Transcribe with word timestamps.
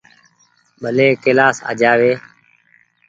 ڀلي 0.81 1.07
ڪيلآش 1.23 1.57
آ 1.69 1.71
جآوي۔ 1.79 2.11